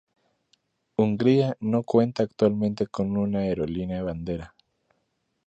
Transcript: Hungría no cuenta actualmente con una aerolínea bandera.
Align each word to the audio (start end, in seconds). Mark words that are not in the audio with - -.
Hungría 0.95 1.55
no 1.59 1.83
cuenta 1.83 2.23
actualmente 2.23 2.87
con 2.87 3.15
una 3.17 3.41
aerolínea 3.41 4.01
bandera. 4.01 4.55